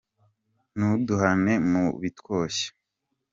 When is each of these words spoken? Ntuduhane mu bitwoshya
Ntuduhane 0.77 1.53
mu 1.71 1.85
bitwoshya 2.01 2.69